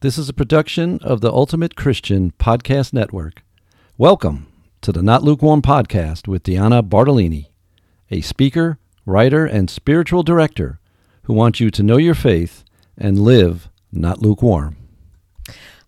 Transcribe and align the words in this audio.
This 0.00 0.16
is 0.16 0.28
a 0.28 0.32
production 0.32 1.00
of 1.02 1.22
the 1.22 1.32
Ultimate 1.32 1.74
Christian 1.74 2.30
Podcast 2.38 2.92
Network. 2.92 3.42
Welcome 3.96 4.46
to 4.80 4.92
the 4.92 5.02
Not 5.02 5.24
Lukewarm 5.24 5.60
Podcast 5.60 6.28
with 6.28 6.44
Deanna 6.44 6.88
Bartalini, 6.88 7.48
a 8.08 8.20
speaker, 8.20 8.78
writer, 9.04 9.44
and 9.44 9.68
spiritual 9.68 10.22
director 10.22 10.78
who 11.22 11.34
wants 11.34 11.58
you 11.58 11.72
to 11.72 11.82
know 11.82 11.96
your 11.96 12.14
faith 12.14 12.62
and 12.96 13.18
live 13.18 13.70
not 13.90 14.22
lukewarm. 14.22 14.76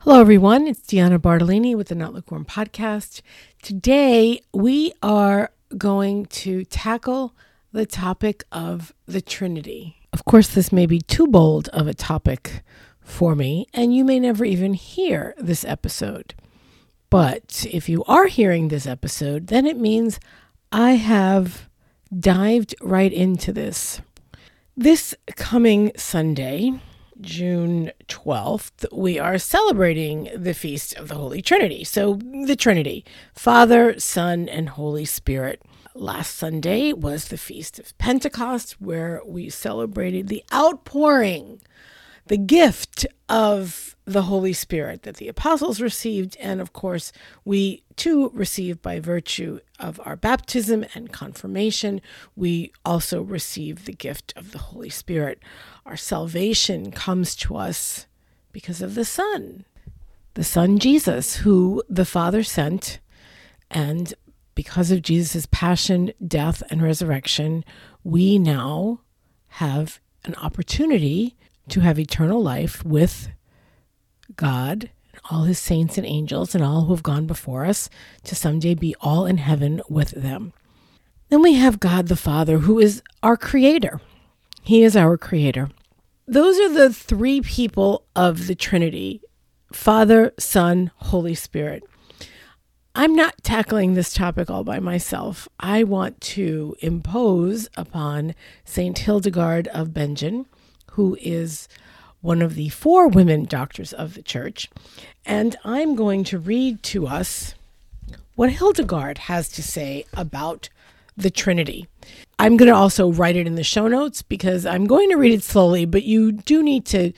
Hello, 0.01 0.21
everyone. 0.21 0.67
It's 0.67 0.81
Deanna 0.81 1.21
Bartalini 1.21 1.77
with 1.77 1.87
the 1.87 1.95
Not 1.95 2.13
Lukewarm 2.13 2.45
Podcast. 2.45 3.23
Today, 3.63 4.41
we 4.53 4.93
are 5.05 5.53
going 5.79 6.27
to 6.27 6.65
tackle 6.65 7.37
the 7.71 7.87
topic 7.87 8.43
of 8.51 8.93
the 9.07 9.21
Trinity. 9.21 9.99
Of 10.13 10.25
course, 10.25 10.49
this 10.49 10.73
may 10.73 10.87
be 10.87 11.01
too 11.01 11.29
bold 11.29 11.69
of 11.69 11.87
a 11.87 11.95
topic 11.95 12.65
for 13.11 13.35
me, 13.35 13.67
and 13.75 13.95
you 13.95 14.05
may 14.05 14.19
never 14.19 14.45
even 14.45 14.75
hear 14.75 15.35
this 15.37 15.65
episode. 15.65 16.35
But 17.11 17.67
if 17.71 17.89
you 17.89 18.05
are 18.05 18.27
hearing 18.27 18.69
this 18.69 18.87
episode, 18.87 19.49
then 19.49 19.67
it 19.67 19.77
means 19.77 20.21
I 20.73 20.93
have 20.93 21.69
dived 22.17 22.75
right 22.81 23.13
into 23.13 23.53
this. 23.53 24.01
This 24.77 25.15
coming 25.37 25.93
Sunday, 25.97 26.81
June 27.21 27.91
12th, 28.09 28.87
we 28.93 29.19
are 29.19 29.39
celebrating 29.39 30.31
the 30.35 30.55
Feast 30.55 30.97
of 30.97 31.09
the 31.09 31.17
Holy 31.17 31.43
Trinity. 31.43 31.85
So, 31.85 32.15
the 32.15 32.57
Trinity 32.57 33.05
Father, 33.35 33.99
Son, 33.99 34.49
and 34.49 34.71
Holy 34.71 35.05
Spirit. 35.05 35.61
Last 35.95 36.37
Sunday 36.37 36.93
was 36.93 37.29
the 37.29 37.37
Feast 37.37 37.81
of 37.81 37.99
Pentecost, 37.99 38.81
where 38.81 39.21
we 39.27 39.51
celebrated 39.51 40.29
the 40.29 40.45
outpouring 40.55 41.61
the 42.31 42.39
gift 42.39 43.05
of 43.29 43.97
the 44.05 44.23
Holy 44.23 44.53
Spirit 44.53 45.03
that 45.03 45.17
the 45.17 45.27
apostles 45.27 45.81
received, 45.81 46.37
and 46.39 46.61
of 46.61 46.73
course, 46.73 47.11
we 47.45 47.83
too 47.97 48.31
receive 48.33 48.81
by 48.81 49.01
virtue 49.01 49.59
of 49.81 50.01
our 50.05 50.15
baptism 50.15 50.85
and 50.95 51.13
confirmation. 51.13 52.01
We 52.37 52.71
also 52.85 53.21
receive 53.21 53.85
the 53.85 53.93
gift 53.93 54.33
of 54.37 54.53
the 54.53 54.59
Holy 54.59 54.91
Spirit. 54.91 55.41
Our 55.85 55.97
salvation 55.97 56.93
comes 56.93 57.35
to 57.35 57.57
us 57.57 58.07
because 58.53 58.81
of 58.81 58.95
the 58.95 59.05
Son, 59.05 59.65
the 60.35 60.45
Son 60.45 60.79
Jesus, 60.79 61.39
who 61.39 61.83
the 61.89 62.05
Father 62.05 62.45
sent, 62.45 63.01
and 63.73 64.15
because 64.55 64.93
of 64.93 65.03
Jesus' 65.03 65.49
passion, 65.51 66.13
death, 66.25 66.63
and 66.71 66.81
resurrection, 66.81 67.65
we 68.05 68.39
now 68.39 69.01
have 69.49 69.99
an 70.25 70.37
opportunity 70.37 71.35
to 71.69 71.81
have 71.81 71.99
eternal 71.99 72.43
life 72.43 72.85
with 72.85 73.29
God, 74.37 74.91
and 75.13 75.21
all 75.31 75.45
his 75.45 75.59
saints 75.59 75.99
and 75.99 76.07
angels, 76.07 76.55
and 76.55 76.65
all 76.65 76.85
who 76.85 76.95
have 76.95 77.03
gone 77.03 77.27
before 77.27 77.65
us 77.65 77.91
to 78.25 78.35
someday 78.35 78.75
be 78.75 78.95
all 79.01 79.27
in 79.27 79.39
heaven 79.39 79.81
with 79.89 80.11
them. 80.11 80.53
Then 81.29 81.43
we 81.43 81.55
have 81.55 81.79
God 81.79 82.09
the 82.09 82.17
Father, 82.17 82.59
who 82.59 82.79
is 82.79 83.03
our 83.23 83.37
creator. 83.37 84.01
He 84.63 84.83
is 84.83 84.97
our 84.97 85.17
creator. 85.17 85.71
Those 86.27 86.59
are 86.59 86.73
the 86.73 86.93
three 86.93 87.41
people 87.41 88.05
of 88.15 88.47
the 88.47 88.55
Trinity 88.55 89.21
Father, 89.73 90.33
Son, 90.39 90.91
Holy 90.97 91.35
Spirit. 91.35 91.85
I'm 92.95 93.15
not 93.15 93.45
tackling 93.45 93.95
this 93.95 94.13
topic 94.13 94.51
all 94.51 94.65
by 94.65 94.81
myself. 94.81 95.49
I 95.61 95.85
want 95.85 96.21
to 96.23 96.75
impose 96.81 97.69
upon 97.77 98.35
St. 98.65 98.99
Hildegard 98.99 99.69
of 99.69 99.95
Bingen 99.95 100.47
who 101.01 101.17
is 101.23 101.67
one 102.21 102.43
of 102.43 102.55
the 102.57 102.69
four 102.69 103.09
women 103.09 103.47
doctors 103.47 103.95
of 103.95 104.13
the 104.13 104.23
church. 104.23 104.69
And 105.25 105.57
I'm 105.65 105.95
going 105.95 106.25
to 106.25 106.39
read 106.39 106.83
to 106.83 107.07
us 107.07 107.55
what 108.35 108.51
Hildegard 108.51 109.17
has 109.17 109.49
to 109.53 109.63
say 109.63 110.05
about 110.13 110.69
the 111.17 111.31
Trinity. 111.31 111.87
I'm 112.39 112.59
going 112.59 112.71
to 112.71 112.77
also 112.77 113.11
write 113.11 113.37
it 113.37 113.47
in 113.47 113.55
the 113.55 113.65
show 113.65 113.89
notes 113.89 114.21
because 114.21 114.67
I'm 114.67 114.85
going 114.87 115.09
to 115.09 115.17
read 115.17 115.33
it 115.33 115.43
slowly, 115.43 115.87
but 115.87 116.03
you 116.03 116.33
do 116.33 116.63
need 116.63 116.85
to 116.87 117.15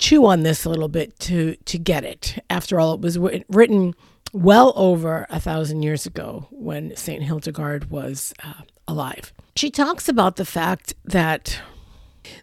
chew 0.00 0.26
on 0.26 0.42
this 0.42 0.64
a 0.64 0.68
little 0.68 0.88
bit 0.88 1.16
to 1.20 1.54
to 1.66 1.78
get 1.78 2.02
it. 2.02 2.42
After 2.50 2.80
all, 2.80 2.94
it 2.94 3.00
was 3.00 3.16
written 3.48 3.94
well 4.32 4.72
over 4.74 5.28
a 5.30 5.38
thousand 5.38 5.84
years 5.84 6.04
ago 6.04 6.48
when 6.50 6.96
Saint 6.96 7.22
Hildegard 7.22 7.90
was 7.90 8.34
uh, 8.42 8.62
alive. 8.88 9.32
She 9.54 9.70
talks 9.70 10.08
about 10.08 10.34
the 10.34 10.44
fact 10.44 10.94
that 11.04 11.60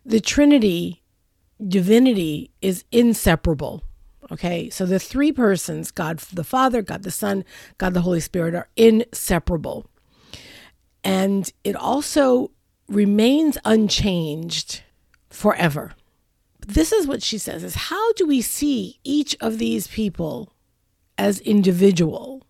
the 0.05 0.19
Trinity, 0.19 1.03
divinity, 1.65 2.51
is 2.61 2.83
inseparable. 2.91 3.83
Okay, 4.31 4.69
so 4.69 4.85
the 4.85 4.99
three 4.99 5.31
persons, 5.31 5.91
God 5.91 6.19
the 6.19 6.43
Father, 6.43 6.81
God 6.81 7.03
the 7.03 7.11
Son, 7.11 7.43
God 7.77 7.93
the 7.93 8.01
Holy 8.01 8.19
Spirit, 8.19 8.55
are 8.55 8.69
inseparable. 8.77 9.85
And 11.03 11.51
it 11.63 11.75
also 11.75 12.51
remains 12.87 13.57
unchanged 13.65 14.83
forever. 15.29 15.93
This 16.65 16.91
is 16.91 17.07
what 17.07 17.23
she 17.23 17.37
says 17.37 17.63
is 17.63 17.75
how 17.75 18.13
do 18.13 18.25
we 18.27 18.41
see 18.41 18.99
each 19.03 19.35
of 19.41 19.57
these 19.57 19.87
people 19.87 20.53
as 21.17 21.39
individual 21.41 22.45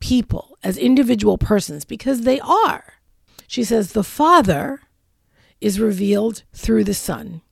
people, 0.00 0.58
as 0.62 0.76
individual 0.76 1.38
persons? 1.38 1.84
Because 1.84 2.22
they 2.22 2.40
are. 2.40 2.94
She 3.46 3.64
says 3.64 3.92
the 3.92 4.04
Father 4.04 4.80
is 5.60 5.80
revealed 5.80 6.42
through 6.52 6.84
the 6.84 6.94
Son, 6.94 7.42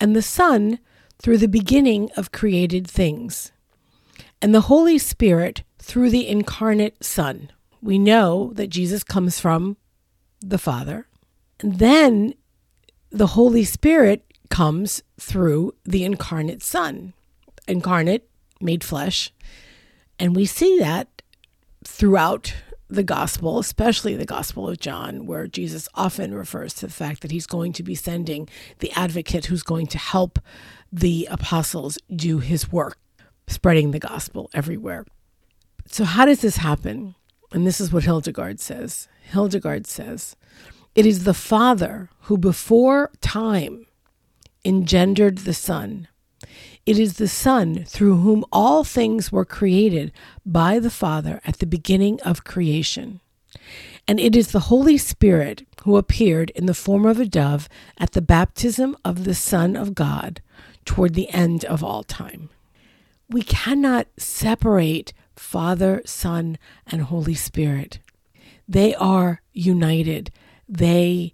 and 0.00 0.14
the 0.14 0.22
Son 0.22 0.78
through 1.18 1.38
the 1.38 1.48
beginning 1.48 2.10
of 2.16 2.32
created 2.32 2.86
things, 2.86 3.52
and 4.42 4.54
the 4.54 4.62
Holy 4.62 4.98
Spirit 4.98 5.62
through 5.78 6.10
the 6.10 6.28
incarnate 6.28 7.02
Son. 7.02 7.50
We 7.80 7.98
know 7.98 8.52
that 8.54 8.68
Jesus 8.68 9.04
comes 9.04 9.40
from 9.40 9.76
the 10.40 10.58
Father, 10.58 11.06
and 11.60 11.78
then 11.78 12.34
the 13.10 13.28
Holy 13.28 13.64
Spirit 13.64 14.24
comes 14.50 15.02
through 15.18 15.74
the 15.84 16.04
incarnate 16.04 16.62
Son, 16.62 17.14
incarnate, 17.66 18.28
made 18.60 18.84
flesh. 18.84 19.32
And 20.18 20.34
we 20.34 20.46
see 20.46 20.78
that 20.78 21.22
throughout 21.84 22.54
the 22.88 23.02
gospel, 23.02 23.58
especially 23.58 24.14
the 24.16 24.24
gospel 24.26 24.68
of 24.68 24.78
John, 24.78 25.26
where 25.26 25.46
Jesus 25.46 25.88
often 25.94 26.34
refers 26.34 26.74
to 26.74 26.86
the 26.86 26.92
fact 26.92 27.22
that 27.22 27.30
he's 27.30 27.46
going 27.46 27.72
to 27.74 27.82
be 27.82 27.94
sending 27.94 28.48
the 28.78 28.92
advocate 28.92 29.46
who's 29.46 29.62
going 29.62 29.86
to 29.88 29.98
help 29.98 30.38
the 30.92 31.26
apostles 31.30 31.98
do 32.14 32.38
his 32.38 32.70
work, 32.70 32.98
spreading 33.48 33.90
the 33.90 33.98
gospel 33.98 34.50
everywhere. 34.54 35.04
So, 35.86 36.04
how 36.04 36.24
does 36.24 36.40
this 36.40 36.58
happen? 36.58 37.14
And 37.52 37.66
this 37.66 37.80
is 37.80 37.92
what 37.92 38.04
Hildegard 38.04 38.60
says. 38.60 39.08
Hildegard 39.22 39.86
says, 39.86 40.36
It 40.94 41.06
is 41.06 41.24
the 41.24 41.34
Father 41.34 42.10
who 42.22 42.38
before 42.38 43.10
time 43.20 43.86
engendered 44.64 45.38
the 45.38 45.54
Son. 45.54 46.08
It 46.86 47.00
is 47.00 47.14
the 47.14 47.28
Son 47.28 47.84
through 47.84 48.18
whom 48.18 48.44
all 48.52 48.84
things 48.84 49.32
were 49.32 49.44
created 49.44 50.12
by 50.46 50.78
the 50.78 50.90
Father 50.90 51.40
at 51.44 51.58
the 51.58 51.66
beginning 51.66 52.20
of 52.22 52.44
creation. 52.44 53.20
And 54.06 54.20
it 54.20 54.36
is 54.36 54.52
the 54.52 54.70
Holy 54.70 54.96
Spirit 54.96 55.66
who 55.82 55.96
appeared 55.96 56.50
in 56.50 56.66
the 56.66 56.74
form 56.74 57.04
of 57.04 57.18
a 57.18 57.26
dove 57.26 57.68
at 57.98 58.12
the 58.12 58.22
baptism 58.22 58.96
of 59.04 59.24
the 59.24 59.34
Son 59.34 59.74
of 59.74 59.96
God 59.96 60.40
toward 60.84 61.14
the 61.14 61.28
end 61.30 61.64
of 61.64 61.82
all 61.82 62.04
time. 62.04 62.50
We 63.28 63.42
cannot 63.42 64.06
separate 64.16 65.12
Father, 65.34 66.02
Son, 66.04 66.56
and 66.86 67.02
Holy 67.02 67.34
Spirit. 67.34 67.98
They 68.68 68.94
are 68.94 69.42
united. 69.52 70.30
They 70.68 71.32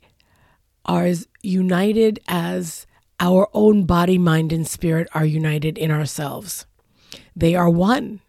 are 0.87 1.05
as 1.05 1.29
united 1.43 2.21
as 2.27 2.87
our 3.23 3.49
own 3.55 3.85
body, 3.85 4.19
mind, 4.19 4.53
and 4.53 4.67
spirit 4.67 5.09
are 5.15 5.25
united 5.25 5.79
in 5.79 5.93
ourselves. 5.93 6.67
They 7.37 7.55
are 7.55 7.71
one. 7.71 8.21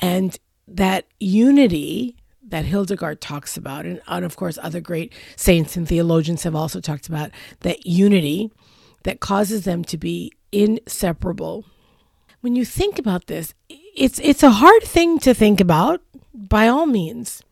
And 0.00 0.36
that 0.66 1.06
unity 1.20 2.16
that 2.48 2.64
Hildegard 2.64 3.20
talks 3.20 3.56
about, 3.56 3.86
and, 3.86 4.02
and 4.08 4.24
of 4.24 4.34
course, 4.34 4.58
other 4.60 4.80
great 4.80 5.12
saints 5.36 5.76
and 5.76 5.86
theologians 5.86 6.42
have 6.42 6.56
also 6.56 6.80
talked 6.80 7.08
about, 7.08 7.30
that 7.60 7.86
unity 7.86 8.50
that 9.04 9.20
causes 9.20 9.64
them 9.64 9.84
to 9.84 9.96
be 9.96 10.32
inseparable. 10.50 11.64
When 12.40 12.56
you 12.56 12.64
think 12.64 12.98
about 12.98 13.28
this, 13.28 13.54
it's 13.68 14.18
it's 14.18 14.42
a 14.42 14.50
hard 14.50 14.82
thing 14.82 15.20
to 15.20 15.34
think 15.34 15.60
about 15.60 16.00
by 16.34 16.66
all 16.66 16.86
means. 16.86 17.42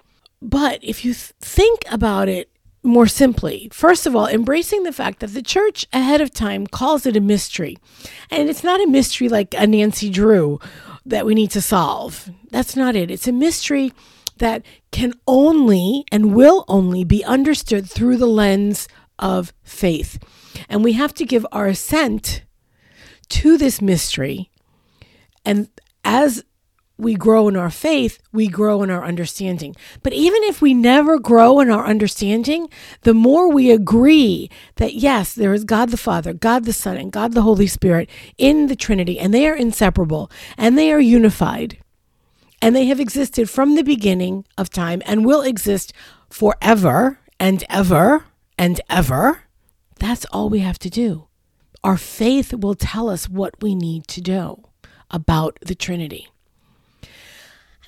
But 0.43 0.83
if 0.83 1.05
you 1.05 1.13
th- 1.15 1.33
think 1.41 1.83
about 1.91 2.29
it 2.29 2.51
more 2.83 3.07
simply. 3.07 3.69
First 3.73 4.07
of 4.07 4.15
all, 4.15 4.27
embracing 4.27 4.83
the 4.83 4.93
fact 4.93 5.21
that 5.21 5.35
the 5.35 5.43
church 5.43 5.87
ahead 5.93 6.21
of 6.21 6.33
time 6.33 6.67
calls 6.67 7.07
it 7.07 7.17
a 7.17 7.21
mystery. 7.21 7.77
And 8.31 8.49
it's 8.49 8.65
not 8.65 8.81
a 8.81 8.87
mystery 8.87 9.29
like 9.29 9.55
a 9.55 9.67
Nancy 9.67 10.11
Drew 10.11 10.61
that 11.05 11.27
we 11.27 11.35
need 11.35 11.51
to 11.53 11.61
solve. 11.61 12.31
That's 12.51 12.77
not 12.77 12.97
it. 12.97 13.11
It's 13.11 13.29
a 13.29 13.33
mystery 13.33 13.93
that 14.39 14.63
can 14.93 15.13
only 15.27 16.05
and 16.13 16.35
will 16.35 16.65
only 16.69 17.05
be 17.05 17.25
understood 17.25 17.91
through 17.91 18.17
the 18.17 18.27
lens 18.27 18.89
of 19.19 19.53
faith. 19.63 20.23
And 20.69 20.85
we 20.85 20.93
have 20.93 21.13
to 21.15 21.25
give 21.25 21.47
our 21.51 21.67
assent 21.67 22.43
to 23.31 23.59
this 23.59 23.83
mystery 23.83 24.51
And 25.45 25.69
as 26.05 26.45
we 26.99 27.15
grow 27.15 27.47
in 27.47 27.57
our 27.57 27.71
faith, 27.71 28.21
we 28.33 28.49
grow 28.49 28.83
in 28.83 28.91
our 28.91 29.05
understanding. 29.05 29.75
But 30.03 30.13
even 30.13 30.43
if 30.43 30.61
we 30.61 30.75
never 30.75 31.19
grow 31.19 31.61
in 31.61 31.71
our 31.71 31.87
understanding, 31.87 32.69
the 33.03 33.15
more 33.15 33.51
we 33.51 33.71
agree 33.71 34.51
that 34.77 34.95
yes, 34.95 35.33
there 35.33 35.55
is 35.55 35.65
God 35.65 35.91
the 35.91 35.97
Father, 35.97 36.33
God 36.33 36.65
the 36.65 36.73
Son, 36.73 36.97
and 36.97 37.13
God 37.13 37.33
the 37.33 37.43
Holy 37.43 37.69
Spirit 37.69 38.11
in 38.37 38.67
the 38.67 38.77
Trinity, 38.77 39.19
and 39.19 39.33
they 39.33 39.47
are 39.47 39.55
inseparable 39.55 40.31
and 40.57 40.77
they 40.77 40.93
are 40.93 41.01
unified, 41.01 41.79
and 42.61 42.75
they 42.75 42.87
have 42.87 42.99
existed 42.99 43.49
from 43.49 43.77
the 43.77 43.85
beginning 43.85 44.45
of 44.59 44.69
time 44.69 45.01
and 45.07 45.25
will 45.25 45.43
exist 45.43 45.93
forever 46.29 47.21
and 47.39 47.63
ever 47.71 48.25
and 48.59 48.81
ever. 48.91 49.45
That's 50.01 50.25
all 50.27 50.49
we 50.49 50.61
have 50.61 50.79
to 50.81 50.91
do. 50.91 51.29
Our 51.85 51.97
faith 51.97 52.53
will 52.53 52.75
tell 52.75 53.09
us 53.09 53.29
what 53.29 53.63
we 53.63 53.77
need 53.77 54.09
to 54.09 54.21
do 54.21 54.65
about 55.11 55.59
the 55.65 55.77
Trinity. 55.77 56.29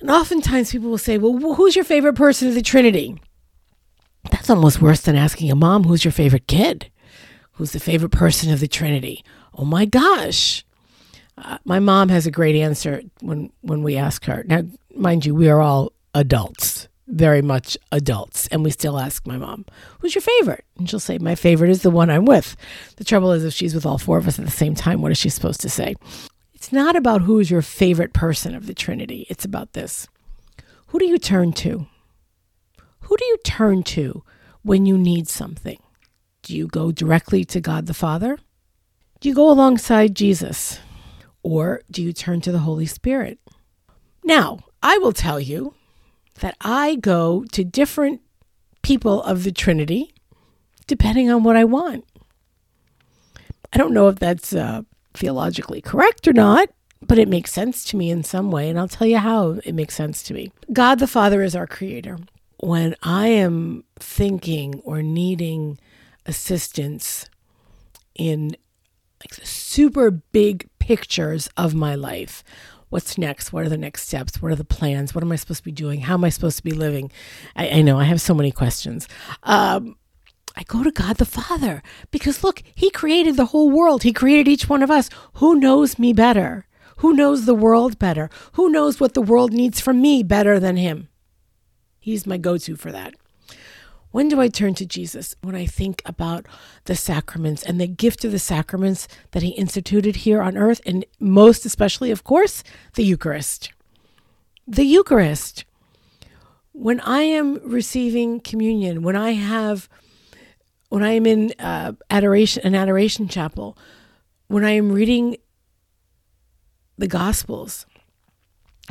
And 0.01 0.09
oftentimes 0.09 0.71
people 0.71 0.89
will 0.89 0.97
say, 0.97 1.17
Well, 1.17 1.53
who's 1.53 1.75
your 1.75 1.85
favorite 1.85 2.15
person 2.15 2.47
of 2.47 2.55
the 2.55 2.61
Trinity? 2.61 3.21
That's 4.29 4.49
almost 4.49 4.81
worse 4.81 5.01
than 5.01 5.15
asking 5.15 5.51
a 5.51 5.55
mom, 5.55 5.83
Who's 5.83 6.03
your 6.03 6.11
favorite 6.11 6.47
kid? 6.47 6.91
Who's 7.53 7.71
the 7.71 7.79
favorite 7.79 8.11
person 8.11 8.51
of 8.51 8.59
the 8.59 8.67
Trinity? 8.67 9.23
Oh 9.53 9.65
my 9.65 9.85
gosh. 9.85 10.65
Uh, 11.37 11.59
my 11.65 11.79
mom 11.79 12.09
has 12.09 12.25
a 12.25 12.31
great 12.31 12.55
answer 12.55 13.03
when, 13.21 13.51
when 13.61 13.83
we 13.83 13.95
ask 13.95 14.25
her. 14.25 14.43
Now, 14.47 14.63
mind 14.95 15.25
you, 15.25 15.33
we 15.33 15.49
are 15.49 15.61
all 15.61 15.91
adults, 16.13 16.87
very 17.07 17.41
much 17.41 17.77
adults, 17.91 18.47
and 18.47 18.63
we 18.63 18.71
still 18.71 18.99
ask 18.99 19.25
my 19.27 19.37
mom, 19.37 19.65
Who's 19.99 20.15
your 20.15 20.21
favorite? 20.23 20.65
And 20.77 20.89
she'll 20.89 20.99
say, 20.99 21.19
My 21.19 21.35
favorite 21.35 21.69
is 21.69 21.83
the 21.83 21.91
one 21.91 22.09
I'm 22.09 22.25
with. 22.25 22.55
The 22.97 23.03
trouble 23.03 23.31
is, 23.31 23.45
if 23.45 23.53
she's 23.53 23.75
with 23.75 23.85
all 23.85 23.99
four 23.99 24.17
of 24.17 24.27
us 24.27 24.39
at 24.39 24.45
the 24.45 24.51
same 24.51 24.73
time, 24.73 25.01
what 25.01 25.11
is 25.11 25.19
she 25.19 25.29
supposed 25.29 25.61
to 25.61 25.69
say? 25.69 25.95
It's 26.61 26.71
not 26.71 26.95
about 26.95 27.23
who 27.23 27.39
is 27.39 27.49
your 27.49 27.63
favorite 27.63 28.13
person 28.13 28.53
of 28.53 28.67
the 28.67 28.75
Trinity. 28.75 29.25
It's 29.31 29.43
about 29.43 29.73
this. 29.73 30.07
Who 30.89 30.99
do 30.99 31.05
you 31.05 31.17
turn 31.17 31.53
to? 31.53 31.87
Who 32.99 33.17
do 33.17 33.25
you 33.25 33.37
turn 33.43 33.81
to 33.81 34.23
when 34.61 34.85
you 34.85 34.95
need 34.95 35.27
something? 35.27 35.79
Do 36.43 36.55
you 36.55 36.67
go 36.67 36.91
directly 36.91 37.43
to 37.45 37.59
God 37.59 37.87
the 37.87 37.95
Father? 37.95 38.37
Do 39.19 39.27
you 39.27 39.33
go 39.33 39.49
alongside 39.49 40.13
Jesus? 40.15 40.79
Or 41.41 41.81
do 41.89 42.03
you 42.03 42.13
turn 42.13 42.41
to 42.41 42.51
the 42.51 42.59
Holy 42.59 42.85
Spirit? 42.85 43.39
Now, 44.23 44.59
I 44.83 44.99
will 44.99 45.13
tell 45.13 45.39
you 45.39 45.73
that 46.41 46.57
I 46.61 46.93
go 46.93 47.43
to 47.53 47.63
different 47.63 48.21
people 48.83 49.23
of 49.23 49.45
the 49.45 49.51
Trinity 49.51 50.13
depending 50.85 51.27
on 51.31 51.41
what 51.41 51.57
I 51.57 51.63
want. 51.63 52.05
I 53.73 53.79
don't 53.79 53.95
know 53.95 54.09
if 54.09 54.19
that's 54.19 54.53
uh, 54.53 54.83
theologically 55.13 55.81
correct 55.81 56.27
or 56.27 56.33
not, 56.33 56.69
but 57.01 57.17
it 57.17 57.27
makes 57.27 57.51
sense 57.51 57.83
to 57.85 57.97
me 57.97 58.09
in 58.09 58.23
some 58.23 58.51
way. 58.51 58.69
And 58.69 58.79
I'll 58.79 58.87
tell 58.87 59.07
you 59.07 59.17
how 59.17 59.59
it 59.65 59.73
makes 59.73 59.95
sense 59.95 60.23
to 60.23 60.33
me. 60.33 60.51
God 60.71 60.99
the 60.99 61.07
Father 61.07 61.41
is 61.41 61.55
our 61.55 61.67
creator. 61.67 62.17
When 62.57 62.95
I 63.01 63.27
am 63.27 63.83
thinking 63.99 64.81
or 64.83 65.01
needing 65.01 65.79
assistance 66.25 67.29
in 68.15 68.55
like 69.19 69.35
the 69.39 69.45
super 69.45 70.11
big 70.11 70.69
pictures 70.79 71.49
of 71.57 71.73
my 71.73 71.95
life, 71.95 72.43
what's 72.89 73.17
next? 73.17 73.51
What 73.51 73.65
are 73.65 73.69
the 73.69 73.77
next 73.77 74.07
steps? 74.07 74.41
What 74.41 74.51
are 74.51 74.55
the 74.55 74.63
plans? 74.63 75.15
What 75.15 75.23
am 75.23 75.31
I 75.31 75.37
supposed 75.37 75.59
to 75.59 75.63
be 75.63 75.71
doing? 75.71 76.01
How 76.01 76.13
am 76.13 76.23
I 76.23 76.29
supposed 76.29 76.57
to 76.57 76.63
be 76.63 76.71
living? 76.71 77.11
I, 77.55 77.69
I 77.69 77.81
know 77.81 77.99
I 77.99 78.03
have 78.03 78.21
so 78.21 78.33
many 78.33 78.51
questions. 78.51 79.07
Um, 79.43 79.95
I 80.55 80.63
go 80.63 80.83
to 80.83 80.91
God 80.91 81.17
the 81.17 81.25
Father 81.25 81.81
because 82.11 82.43
look, 82.43 82.61
He 82.75 82.89
created 82.89 83.37
the 83.37 83.47
whole 83.47 83.69
world. 83.69 84.03
He 84.03 84.13
created 84.13 84.47
each 84.47 84.67
one 84.69 84.83
of 84.83 84.91
us. 84.91 85.09
Who 85.35 85.55
knows 85.55 85.97
me 85.97 86.13
better? 86.13 86.67
Who 86.97 87.13
knows 87.13 87.45
the 87.45 87.55
world 87.55 87.97
better? 87.97 88.29
Who 88.53 88.69
knows 88.69 88.99
what 88.99 89.13
the 89.13 89.21
world 89.21 89.51
needs 89.53 89.81
from 89.81 90.01
me 90.01 90.23
better 90.23 90.59
than 90.59 90.77
Him? 90.77 91.07
He's 91.99 92.27
my 92.27 92.37
go 92.37 92.57
to 92.57 92.75
for 92.75 92.91
that. 92.91 93.13
When 94.11 94.27
do 94.27 94.41
I 94.41 94.49
turn 94.49 94.75
to 94.75 94.85
Jesus? 94.85 95.35
When 95.41 95.55
I 95.55 95.65
think 95.65 96.01
about 96.05 96.45
the 96.83 96.95
sacraments 96.95 97.63
and 97.63 97.79
the 97.79 97.87
gift 97.87 98.25
of 98.25 98.31
the 98.31 98.39
sacraments 98.39 99.07
that 99.31 99.41
He 99.41 99.49
instituted 99.49 100.17
here 100.17 100.41
on 100.41 100.57
earth, 100.57 100.81
and 100.85 101.05
most 101.19 101.65
especially, 101.65 102.11
of 102.11 102.23
course, 102.23 102.63
the 102.95 103.03
Eucharist. 103.03 103.71
The 104.67 104.83
Eucharist. 104.83 105.63
When 106.73 106.99
I 107.01 107.21
am 107.21 107.59
receiving 107.63 108.41
communion, 108.41 109.01
when 109.01 109.15
I 109.15 109.31
have 109.31 109.89
when 110.91 111.03
I 111.03 111.11
am 111.11 111.25
in 111.25 111.53
uh, 111.57 111.93
adoration, 112.09 112.63
an 112.65 112.75
adoration 112.75 113.29
chapel, 113.29 113.77
when 114.47 114.65
I 114.65 114.71
am 114.71 114.91
reading 114.91 115.37
the 116.97 117.07
Gospels, 117.07 117.85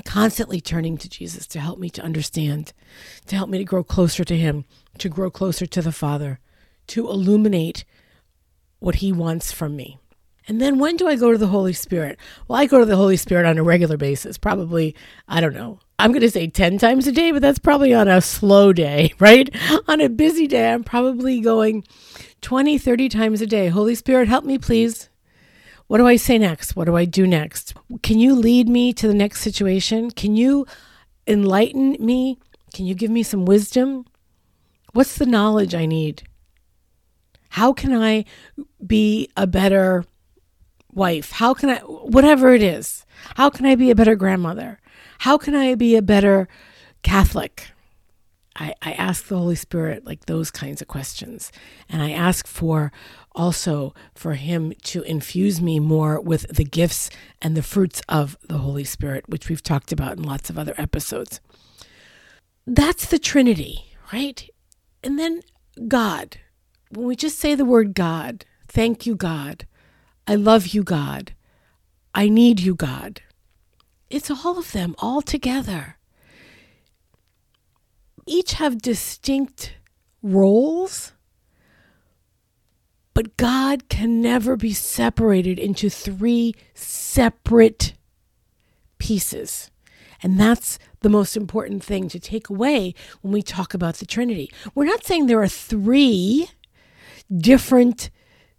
constantly 0.07 0.63
turning 0.63 0.97
to 0.97 1.11
Jesus 1.11 1.47
to 1.49 1.61
help 1.61 1.79
me 1.79 1.91
to 1.91 2.03
understand, 2.03 2.73
to 3.27 3.37
help 3.37 3.51
me 3.51 3.59
to 3.59 3.65
grow 3.65 3.85
closer 3.85 4.25
to 4.25 4.35
Him, 4.35 4.65
to 4.97 5.11
grow 5.11 5.31
closer 5.31 5.67
to 5.67 5.83
the 5.83 5.93
Father, 5.93 6.41
to 6.87 7.07
illuminate 7.07 7.85
what 8.79 8.97
He 8.97 9.13
wants 9.13 9.53
from 9.53 9.77
me. 9.77 9.99
And 10.49 10.59
then 10.59 10.79
when 10.79 10.97
do 10.97 11.07
I 11.07 11.17
go 11.17 11.33
to 11.33 11.39
the 11.39 11.49
Holy 11.49 11.75
Spirit? 11.75 12.19
Well, 12.49 12.59
I 12.59 12.65
go 12.65 12.79
to 12.79 12.87
the 12.87 12.97
Holy 12.97 13.19
Spirit 13.19 13.45
on 13.45 13.59
a 13.59 13.63
regular 13.63 13.99
basis, 13.99 14.39
probably, 14.39 14.97
I 15.29 15.43
don't 15.43 15.55
know, 15.55 15.81
I'm 16.01 16.13
going 16.13 16.23
to 16.23 16.31
say 16.31 16.47
10 16.47 16.79
times 16.79 17.07
a 17.07 17.13
day, 17.13 17.31
but 17.31 17.43
that's 17.43 17.59
probably 17.59 17.93
on 17.93 18.09
a 18.09 18.23
slow 18.23 18.73
day, 18.73 19.13
right? 19.19 19.55
On 19.87 20.01
a 20.01 20.09
busy 20.09 20.47
day, 20.47 20.73
I'm 20.73 20.83
probably 20.83 21.41
going 21.41 21.85
20, 22.41 22.79
30 22.79 23.09
times 23.11 23.41
a 23.43 23.47
day. 23.47 23.69
Holy 23.69 23.95
Spirit, 23.95 24.29
help 24.29 24.45
me, 24.45 24.57
please. 24.57 25.11
What 25.89 25.99
do 25.99 26.07
I 26.07 26.17
say 26.17 26.39
next? 26.39 26.75
What 26.75 26.87
do 26.87 26.97
I 26.97 27.05
do 27.05 27.27
next? 27.27 27.75
Can 28.03 28.19
you 28.19 28.35
lead 28.35 28.69
me 28.69 28.93
to 28.95 29.07
the 29.07 29.15
next 29.15 29.43
situation? 29.43 30.11
Can 30.11 30.37
you 30.37 30.67
enlighten 31.27 31.97
me? 32.01 32.39
Can 32.73 32.87
you 32.87 32.95
give 32.95 33.11
me 33.11 33.23
some 33.23 33.45
wisdom? 33.45 34.07
What's 34.93 35.17
the 35.17 35.27
knowledge 35.27 35.75
I 35.75 35.87
need? 35.87 36.23
How 37.51 37.73
can 37.73 37.93
I 37.93 38.25
be 38.87 39.29
a 39.37 39.47
better 39.47 40.05
wife? 40.93 41.33
How 41.33 41.53
can 41.53 41.71
I, 41.71 41.79
whatever 41.79 42.55
it 42.55 42.63
is, 42.63 43.05
how 43.35 43.51
can 43.51 43.67
I 43.67 43.75
be 43.75 43.91
a 43.91 43.97
better 43.97 44.15
grandmother? 44.15 44.79
How 45.21 45.37
can 45.37 45.55
I 45.55 45.75
be 45.75 45.97
a 45.97 46.03
better 46.03 46.49
Catholic? 47.03 47.73
I, 48.57 48.75
I 48.81 48.93
ask 48.93 49.27
the 49.27 49.37
Holy 49.37 49.55
Spirit 49.55 50.07
like 50.07 50.25
those 50.25 50.51
kinds 50.51 50.81
of 50.81 50.89
questions. 50.89 51.53
And 51.91 52.01
I 52.03 52.13
ask 52.13 52.47
for 52.47 52.91
also 53.33 53.93
for 54.15 54.33
Him 54.33 54.73
to 54.85 55.03
infuse 55.03 55.61
me 55.61 55.79
more 55.79 56.19
with 56.19 56.49
the 56.49 56.65
gifts 56.65 57.11
and 57.43 57.55
the 57.55 57.63
fruits 57.63 58.01
of 58.09 58.39
the 58.49 58.57
Holy 58.57 58.83
Spirit, 58.83 59.29
which 59.29 59.51
we've 59.51 59.63
talked 59.63 59.93
about 59.93 60.17
in 60.17 60.23
lots 60.23 60.49
of 60.49 60.59
other 60.59 60.75
episodes. 60.79 61.43
That's 62.67 63.05
the 63.05 63.19
Trinity, 63.19 63.93
right? 64.15 64.49
And 65.05 65.19
then 65.19 65.43
God. 65.87 66.39
When 66.89 67.07
we 67.07 67.15
just 67.15 67.39
say 67.39 67.55
the 67.55 67.67
word 67.67 67.93
God, 67.93 68.47
thank 68.69 69.05
you, 69.05 69.17
God. 69.17 69.67
I 70.27 70.37
love 70.37 70.69
you, 70.69 70.83
God. 70.83 71.35
I 72.15 72.31
need 72.31 72.61
you, 72.61 72.75
God. 72.75 73.21
It's 74.11 74.31
all 74.31 74.59
of 74.59 74.73
them 74.73 74.97
all 74.99 75.23
together. 75.23 75.97
Each 78.27 78.55
have 78.55 78.83
distinct 78.83 79.75
roles, 80.23 81.13
but 83.15 83.37
God 83.37 83.89
can 83.89 84.21
never 84.21 84.57
be 84.57 84.73
separated 84.73 85.59
into 85.59 85.89
three 85.89 86.55
separate 86.75 87.95
pieces. 88.99 89.71
And 90.23 90.39
that's 90.39 90.79
the 91.01 91.09
most 91.09 91.37
important 91.37 91.83
thing 91.83 92.09
to 92.09 92.21
take 92.21 92.51
away 92.51 92.95
when 93.23 93.33
we 93.33 93.43
talk 93.43 93.73
about 93.75 93.97
the 93.97 94.07
Trinity. 94.07 94.51
We're 94.75 94.85
not 94.85 95.05
saying 95.05 95.27
there 95.27 95.43
are 95.43 95.49
three 95.49 96.49
different 97.35 98.11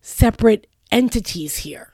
separate 0.01 0.65
entities 0.91 1.57
here. 1.57 1.90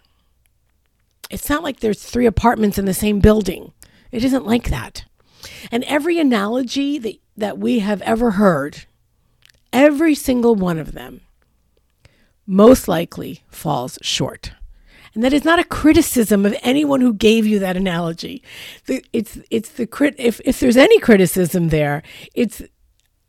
It's 1.29 1.49
not 1.49 1.63
like 1.63 1.79
there's 1.79 2.03
three 2.03 2.25
apartments 2.25 2.77
in 2.77 2.85
the 2.85 2.93
same 2.93 3.19
building. 3.19 3.73
It 4.11 4.23
isn't 4.23 4.45
like 4.45 4.69
that. 4.69 5.05
And 5.71 5.83
every 5.83 6.19
analogy 6.19 6.97
that, 6.99 7.15
that 7.35 7.57
we 7.57 7.79
have 7.79 8.01
ever 8.01 8.31
heard, 8.31 8.85
every 9.73 10.15
single 10.15 10.55
one 10.55 10.77
of 10.77 10.93
them, 10.93 11.21
most 12.45 12.87
likely 12.87 13.43
falls 13.49 13.99
short. 14.01 14.51
And 15.13 15.23
that 15.23 15.33
is 15.33 15.43
not 15.43 15.59
a 15.59 15.63
criticism 15.63 16.45
of 16.45 16.55
anyone 16.61 17.01
who 17.01 17.13
gave 17.13 17.45
you 17.45 17.59
that 17.59 17.75
analogy. 17.75 18.43
it's 18.87 19.37
it's 19.49 19.69
the 19.69 19.87
crit 19.87 20.15
if, 20.17 20.39
if 20.45 20.59
there's 20.59 20.77
any 20.77 20.99
criticism 20.99 21.69
there, 21.69 22.03
it's 22.35 22.61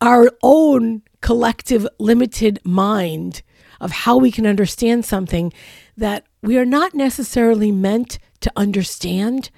our 0.01 0.29
own 0.43 1.01
collective 1.21 1.87
limited 1.99 2.59
mind 2.63 3.41
of 3.81 3.91
how 3.91 4.17
we 4.17 4.31
can 4.31 4.45
understand 4.45 5.03
something 5.03 5.51
that 5.97 6.25
we 6.41 6.57
are 6.57 6.65
not 6.65 6.93
necessarily 6.93 7.71
meant 7.71 8.19
to 8.41 8.51
understand, 8.55 9.49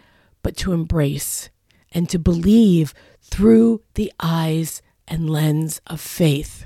but 0.42 0.58
to 0.58 0.74
embrace 0.74 1.50
and 1.92 2.10
to 2.10 2.18
believe 2.18 2.94
through 3.22 3.82
the 3.94 4.12
eyes 4.20 4.82
and 5.08 5.30
lens 5.30 5.82
of 5.88 6.02
faith. 6.02 6.66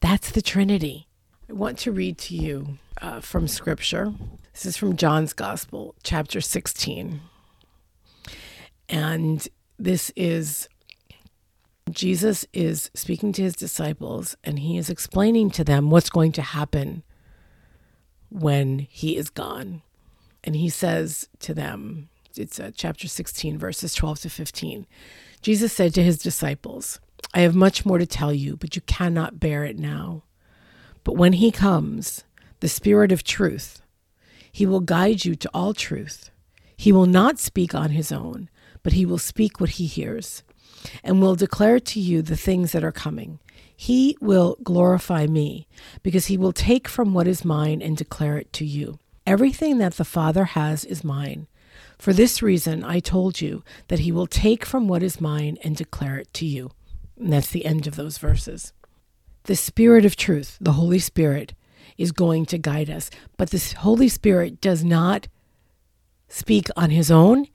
That's 0.00 0.30
the 0.30 0.42
Trinity. 0.42 1.08
I 1.48 1.52
want 1.52 1.78
to 1.80 1.92
read 1.92 2.18
to 2.18 2.34
you 2.34 2.78
uh, 3.00 3.20
from 3.20 3.46
Scripture. 3.46 4.12
This 4.52 4.66
is 4.66 4.76
from 4.76 4.96
John's 4.96 5.32
Gospel, 5.32 5.94
chapter 6.02 6.40
16. 6.40 7.20
And 8.88 9.48
this 9.78 10.10
is 10.16 10.68
Jesus 11.90 12.44
is 12.52 12.90
speaking 12.94 13.32
to 13.34 13.42
his 13.42 13.54
disciples 13.54 14.36
and 14.42 14.58
he 14.58 14.76
is 14.76 14.90
explaining 14.90 15.50
to 15.50 15.62
them 15.62 15.88
what's 15.88 16.10
going 16.10 16.32
to 16.32 16.42
happen 16.42 17.04
when 18.30 18.80
he 18.80 19.16
is 19.16 19.30
gone. 19.30 19.82
And 20.44 20.56
he 20.56 20.68
says 20.68 21.28
to 21.40 21.54
them, 21.54 22.08
it's 22.36 22.60
uh, 22.60 22.70
chapter 22.74 23.08
16, 23.08 23.58
verses 23.58 23.94
12 23.94 24.20
to 24.20 24.30
15. 24.30 24.86
Jesus 25.42 25.72
said 25.72 25.94
to 25.94 26.02
his 26.02 26.18
disciples, 26.18 27.00
I 27.34 27.40
have 27.40 27.54
much 27.54 27.86
more 27.86 27.98
to 27.98 28.06
tell 28.06 28.32
you, 28.32 28.56
but 28.56 28.76
you 28.76 28.82
cannot 28.82 29.40
bear 29.40 29.64
it 29.64 29.78
now. 29.78 30.22
But 31.04 31.16
when 31.16 31.34
he 31.34 31.50
comes, 31.50 32.24
the 32.60 32.68
Spirit 32.68 33.12
of 33.12 33.24
truth, 33.24 33.82
he 34.50 34.66
will 34.66 34.80
guide 34.80 35.24
you 35.24 35.34
to 35.34 35.50
all 35.52 35.74
truth. 35.74 36.30
He 36.76 36.92
will 36.92 37.06
not 37.06 37.38
speak 37.38 37.74
on 37.74 37.90
his 37.90 38.10
own, 38.12 38.48
but 38.82 38.94
he 38.94 39.06
will 39.06 39.18
speak 39.18 39.60
what 39.60 39.70
he 39.70 39.86
hears 39.86 40.42
and 41.02 41.20
will 41.20 41.34
declare 41.34 41.80
to 41.80 42.00
you 42.00 42.22
the 42.22 42.36
things 42.36 42.72
that 42.72 42.84
are 42.84 42.92
coming. 42.92 43.38
He 43.76 44.16
will 44.20 44.56
glorify 44.62 45.26
me 45.26 45.68
because 46.02 46.26
he 46.26 46.38
will 46.38 46.52
take 46.52 46.88
from 46.88 47.12
what 47.12 47.28
is 47.28 47.44
mine 47.44 47.82
and 47.82 47.96
declare 47.96 48.38
it 48.38 48.52
to 48.54 48.64
you. 48.64 48.98
Everything 49.26 49.78
that 49.78 49.94
the 49.94 50.04
Father 50.04 50.44
has 50.44 50.84
is 50.84 51.04
mine. 51.04 51.46
For 51.98 52.12
this 52.12 52.42
reason, 52.42 52.84
I 52.84 53.00
told 53.00 53.40
you 53.40 53.62
that 53.88 54.00
he 54.00 54.12
will 54.12 54.26
take 54.26 54.64
from 54.64 54.88
what 54.88 55.02
is 55.02 55.20
mine 55.20 55.58
and 55.62 55.76
declare 55.76 56.18
it 56.18 56.32
to 56.34 56.46
you. 56.46 56.70
And 57.18 57.32
that's 57.32 57.50
the 57.50 57.64
end 57.64 57.86
of 57.86 57.96
those 57.96 58.18
verses. 58.18 58.72
The 59.44 59.56
Spirit 59.56 60.04
of 60.04 60.16
truth, 60.16 60.58
the 60.60 60.72
Holy 60.72 60.98
Spirit, 60.98 61.54
is 61.96 62.12
going 62.12 62.46
to 62.46 62.58
guide 62.58 62.90
us. 62.90 63.10
But 63.36 63.50
this 63.50 63.74
Holy 63.74 64.08
Spirit 64.08 64.60
does 64.60 64.84
not 64.84 65.28
speak 66.28 66.68
on 66.76 66.90
his 66.90 67.10
own. 67.10 67.46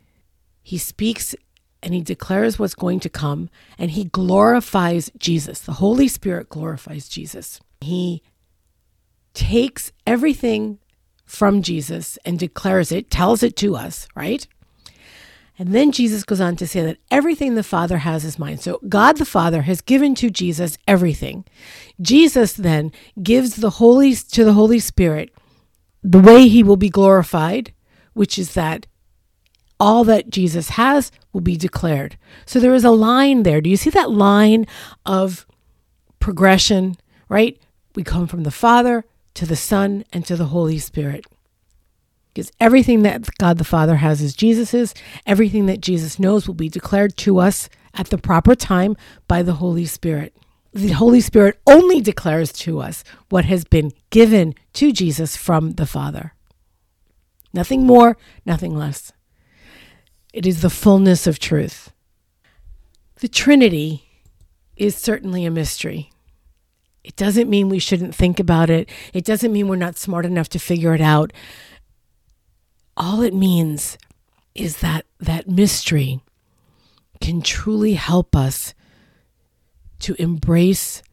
He 0.64 0.78
speaks 0.78 1.36
and 1.84 1.94
he 1.94 2.02
declares 2.02 2.60
what's 2.60 2.76
going 2.76 3.00
to 3.02 3.10
come 3.10 3.50
and 3.78 3.92
he 3.92 4.06
glorifies 4.06 5.12
Jesus. 5.18 5.60
The 5.60 5.74
Holy 5.74 6.08
Spirit 6.08 6.50
glorifies 6.50 7.10
Jesus. 7.10 7.60
He 7.82 8.22
takes 9.34 9.92
everything 10.06 10.80
from 11.26 11.62
Jesus 11.62 12.18
and 12.26 12.38
declares 12.38 12.92
it, 12.92 13.10
tells 13.10 13.42
it 13.42 13.56
to 13.58 13.76
us, 13.76 14.08
right? 14.16 14.46
And 15.58 15.74
then 15.74 15.92
Jesus 15.92 16.24
goes 16.24 16.42
on 16.42 16.56
to 16.58 16.68
say 16.68 16.82
that 16.82 16.98
everything 17.10 17.56
the 17.56 17.64
Father 17.64 18.00
has 18.00 18.26
is 18.26 18.40
mine. 18.40 18.58
So 18.58 18.80
God 18.90 19.18
the 19.18 19.26
Father 19.26 19.62
has 19.64 19.82
given 19.82 20.16
to 20.16 20.30
Jesus 20.30 20.78
everything. 20.88 21.46
Jesus 22.02 22.54
then 22.54 22.92
gives 23.22 23.58
the 23.58 23.72
Holy 23.72 24.16
to 24.16 24.44
the 24.44 24.54
Holy 24.54 24.80
Spirit 24.80 25.34
the 26.04 26.20
way 26.20 26.48
he 26.48 26.64
will 26.64 26.78
be 26.78 26.90
glorified, 26.90 27.74
which 28.14 28.40
is 28.40 28.54
that 28.56 28.88
all 29.82 30.04
that 30.04 30.30
Jesus 30.30 30.70
has 30.70 31.12
will 31.34 31.42
be 31.42 31.58
declared. 31.58 32.16
So 32.46 32.60
there 32.60 32.76
is 32.76 32.84
a 32.84 32.92
line 32.92 33.42
there. 33.42 33.62
Do 33.62 33.70
you 33.70 33.76
see 33.76 33.90
that 33.90 34.12
line 34.12 34.68
of 35.08 35.48
progression, 36.20 36.98
right? 37.28 37.60
We 37.96 38.04
come 38.04 38.28
from 38.28 38.44
the 38.44 38.52
Father 38.52 39.06
to 39.34 39.48
the 39.48 39.56
Son 39.56 40.06
and 40.14 40.24
to 40.28 40.36
the 40.36 40.46
Holy 40.46 40.78
Spirit. 40.78 41.26
Because 42.32 42.52
everything 42.60 43.02
that 43.02 43.28
God 43.40 43.58
the 43.58 43.64
Father 43.64 43.96
has 43.96 44.22
is 44.22 44.36
Jesus's. 44.36 44.94
Everything 45.26 45.66
that 45.66 45.82
Jesus 45.82 46.20
knows 46.20 46.48
will 46.48 46.54
be 46.54 46.70
declared 46.70 47.18
to 47.18 47.40
us 47.40 47.68
at 47.96 48.12
the 48.12 48.20
proper 48.20 48.54
time 48.54 48.96
by 49.28 49.42
the 49.42 49.54
Holy 49.54 49.88
Spirit. 49.88 50.38
The 50.74 50.92
Holy 50.92 51.22
Spirit 51.22 51.60
only 51.66 52.02
declares 52.02 52.54
to 52.54 52.82
us 52.82 53.04
what 53.30 53.46
has 53.46 53.64
been 53.64 53.94
given 54.12 54.54
to 54.74 54.94
Jesus 54.94 55.36
from 55.36 55.72
the 55.72 55.88
Father. 55.88 56.36
Nothing 57.52 57.88
more, 57.88 58.16
nothing 58.46 58.78
less. 58.78 59.12
It 60.34 60.46
is 60.46 60.62
the 60.62 60.70
fullness 60.70 61.28
of 61.28 61.40
truth. 61.40 61.92
The 63.20 63.28
Trinity 63.28 64.04
is 64.78 64.96
certainly 64.96 65.46
a 65.46 65.52
mystery. 65.52 66.10
It 67.04 67.16
doesn't 67.16 67.50
mean 67.50 67.68
we 67.68 67.80
shouldn't 67.80 68.16
think 68.16 68.40
about 68.40 68.70
it. 68.70 68.90
It 69.14 69.26
doesn't 69.26 69.52
mean 69.52 69.68
we're 69.68 69.76
not 69.76 69.98
smart 69.98 70.26
enough 70.26 70.50
to 70.50 70.60
figure 70.60 70.96
it 70.96 71.02
out. 71.02 71.34
All 72.96 73.22
it 73.22 73.34
means 73.34 73.98
is 74.56 74.78
that 74.78 75.06
that 75.20 75.50
mystery 75.50 76.22
can 77.20 77.42
truly 77.42 77.94
help 77.94 78.36
us 78.36 78.74
to 80.00 80.16
embrace 80.20 81.04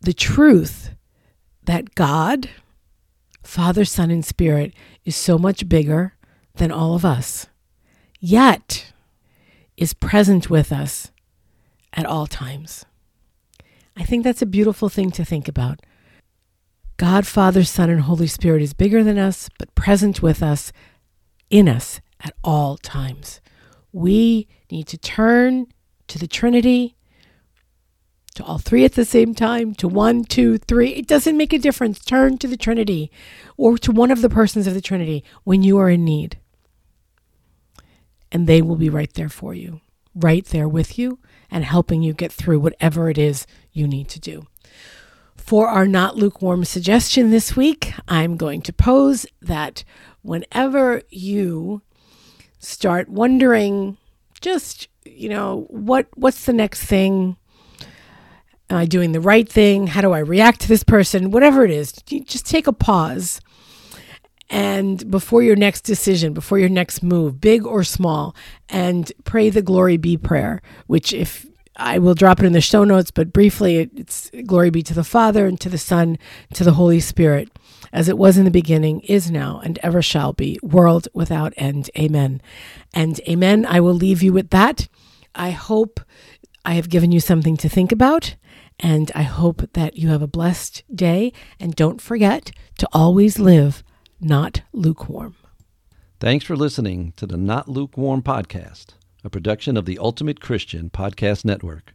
the 0.00 0.12
truth 0.12 0.90
that 1.64 1.94
God, 1.94 2.48
Father, 3.42 3.84
Son, 3.84 4.10
and 4.10 4.24
Spirit 4.24 4.72
is 5.04 5.16
so 5.16 5.38
much 5.38 5.68
bigger 5.68 6.14
than 6.54 6.72
all 6.72 6.94
of 6.94 7.04
us 7.04 7.46
yet 8.20 8.92
is 9.76 9.94
present 9.94 10.50
with 10.50 10.70
us 10.70 11.10
at 11.92 12.06
all 12.06 12.26
times. 12.26 12.84
I 13.96 14.04
think 14.04 14.22
that's 14.22 14.42
a 14.42 14.46
beautiful 14.46 14.88
thing 14.88 15.10
to 15.12 15.24
think 15.24 15.48
about. 15.48 15.80
God, 16.96 17.26
Father, 17.26 17.64
Son, 17.64 17.88
and 17.88 18.02
Holy 18.02 18.26
Spirit 18.26 18.62
is 18.62 18.74
bigger 18.74 19.02
than 19.02 19.18
us, 19.18 19.48
but 19.58 19.74
present 19.74 20.22
with 20.22 20.42
us, 20.42 20.70
in 21.48 21.68
us 21.68 22.00
at 22.20 22.34
all 22.44 22.76
times. 22.76 23.40
We 23.92 24.46
need 24.70 24.86
to 24.88 24.98
turn 24.98 25.66
to 26.08 26.18
the 26.18 26.26
Trinity, 26.26 26.96
to 28.34 28.44
all 28.44 28.58
three 28.58 28.84
at 28.84 28.92
the 28.92 29.04
same 29.06 29.34
time, 29.34 29.74
to 29.76 29.88
one, 29.88 30.24
two, 30.24 30.58
three. 30.58 30.90
It 30.90 31.06
doesn't 31.06 31.36
make 31.36 31.52
a 31.52 31.58
difference. 31.58 31.98
Turn 31.98 32.36
to 32.38 32.46
the 32.46 32.56
Trinity 32.56 33.10
or 33.56 33.78
to 33.78 33.90
one 33.90 34.10
of 34.10 34.20
the 34.20 34.28
persons 34.28 34.66
of 34.66 34.74
the 34.74 34.80
Trinity 34.80 35.24
when 35.44 35.62
you 35.62 35.78
are 35.78 35.88
in 35.88 36.04
need 36.04 36.36
and 38.32 38.46
they 38.46 38.62
will 38.62 38.76
be 38.76 38.88
right 38.88 39.12
there 39.14 39.28
for 39.28 39.54
you, 39.54 39.80
right 40.14 40.44
there 40.46 40.68
with 40.68 40.98
you, 40.98 41.18
and 41.50 41.64
helping 41.64 42.02
you 42.02 42.12
get 42.12 42.32
through 42.32 42.60
whatever 42.60 43.10
it 43.10 43.18
is 43.18 43.46
you 43.72 43.86
need 43.86 44.08
to 44.08 44.20
do. 44.20 44.46
For 45.36 45.68
our 45.68 45.86
not 45.86 46.16
lukewarm 46.16 46.64
suggestion 46.64 47.30
this 47.30 47.56
week, 47.56 47.92
I'm 48.06 48.36
going 48.36 48.62
to 48.62 48.72
pose 48.72 49.26
that 49.42 49.82
whenever 50.22 51.02
you 51.10 51.82
start 52.60 53.08
wondering, 53.08 53.96
just, 54.40 54.88
you 55.04 55.28
know, 55.28 55.66
what 55.68 56.06
what's 56.14 56.44
the 56.44 56.52
next 56.52 56.84
thing? 56.84 57.36
Am 58.68 58.76
I 58.76 58.86
doing 58.86 59.10
the 59.10 59.20
right 59.20 59.48
thing? 59.48 59.88
How 59.88 60.00
do 60.00 60.12
I 60.12 60.20
react 60.20 60.60
to 60.60 60.68
this 60.68 60.84
person? 60.84 61.32
Whatever 61.32 61.64
it 61.64 61.72
is, 61.72 61.92
just 61.92 62.46
take 62.46 62.68
a 62.68 62.72
pause 62.72 63.40
and 64.50 65.08
before 65.08 65.42
your 65.42 65.54
next 65.54 65.82
decision, 65.82 66.34
before 66.34 66.58
your 66.58 66.68
next 66.68 67.02
move, 67.04 67.40
big 67.40 67.64
or 67.64 67.84
small, 67.84 68.34
and 68.68 69.10
pray 69.24 69.48
the 69.48 69.62
glory 69.62 69.96
be 69.96 70.16
prayer, 70.16 70.60
which 70.88 71.12
if 71.12 71.46
I 71.76 71.98
will 71.98 72.14
drop 72.14 72.40
it 72.40 72.46
in 72.46 72.52
the 72.52 72.60
show 72.60 72.82
notes, 72.82 73.12
but 73.12 73.32
briefly, 73.32 73.90
it's 73.96 74.28
glory 74.46 74.70
be 74.70 74.82
to 74.82 74.92
the 74.92 75.04
Father 75.04 75.46
and 75.46 75.58
to 75.60 75.68
the 75.68 75.78
Son, 75.78 76.18
to 76.54 76.64
the 76.64 76.72
Holy 76.72 76.98
Spirit, 76.98 77.48
as 77.92 78.08
it 78.08 78.18
was 78.18 78.36
in 78.36 78.44
the 78.44 78.50
beginning, 78.50 79.00
is 79.02 79.30
now, 79.30 79.60
and 79.64 79.78
ever 79.84 80.02
shall 80.02 80.32
be, 80.32 80.58
world 80.62 81.06
without 81.14 81.54
end. 81.56 81.88
Amen. 81.96 82.42
And 82.92 83.20
amen. 83.28 83.64
I 83.66 83.78
will 83.80 83.94
leave 83.94 84.20
you 84.20 84.32
with 84.32 84.50
that. 84.50 84.88
I 85.32 85.50
hope 85.50 86.00
I 86.64 86.74
have 86.74 86.90
given 86.90 87.12
you 87.12 87.20
something 87.20 87.56
to 87.58 87.68
think 87.68 87.92
about. 87.92 88.34
And 88.80 89.12
I 89.14 89.22
hope 89.22 89.72
that 89.74 89.96
you 89.96 90.08
have 90.08 90.22
a 90.22 90.26
blessed 90.26 90.82
day. 90.92 91.32
And 91.60 91.76
don't 91.76 92.00
forget 92.00 92.50
to 92.78 92.88
always 92.92 93.38
live 93.38 93.84
not 94.20 94.62
lukewarm. 94.72 95.36
Thanks 96.18 96.44
for 96.44 96.56
listening 96.56 97.14
to 97.16 97.26
the 97.26 97.38
Not 97.38 97.68
Lukewarm 97.68 98.22
podcast, 98.22 98.88
a 99.24 99.30
production 99.30 99.76
of 99.76 99.86
the 99.86 99.98
Ultimate 99.98 100.40
Christian 100.40 100.90
Podcast 100.90 101.44
Network. 101.44 101.94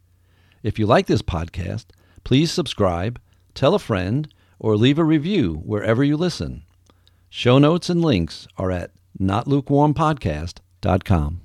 If 0.64 0.80
you 0.80 0.88
like 0.88 1.06
this 1.06 1.22
podcast, 1.22 1.86
please 2.24 2.52
subscribe, 2.52 3.22
tell 3.54 3.76
a 3.76 3.80
friend, 3.80 4.28
or 4.58 4.76
leave 4.76 4.98
a 4.98 5.04
review 5.04 5.62
wherever 5.64 6.04
you 6.04 6.18
listen. 6.18 6.64
Show 7.30 7.60
notes 7.60 7.90
and 7.90 8.02
links 8.02 8.48
are 8.58 8.72
at 8.72 8.90
notlukewarmpodcast.com. 9.20 11.42